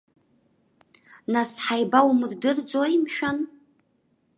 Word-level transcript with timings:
Нас 1.33 1.51
ҳаибаумырдырӡои, 1.65 2.95
мшәан? 3.03 3.37